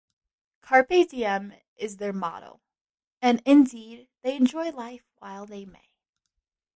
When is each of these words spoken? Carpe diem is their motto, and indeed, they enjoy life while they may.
Carpe 0.61 1.05
diem 1.07 1.53
is 1.77 1.97
their 1.97 2.11
motto, 2.11 2.59
and 3.21 3.39
indeed, 3.45 4.07
they 4.23 4.35
enjoy 4.35 4.71
life 4.71 5.05
while 5.19 5.45
they 5.45 5.63
may. 5.63 5.91